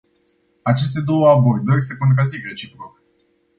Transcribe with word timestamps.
Aceste 0.65 1.01
două 1.01 1.29
abordări 1.29 1.81
se 1.81 1.97
contrazic 1.97 2.43
reciproc. 2.45 3.01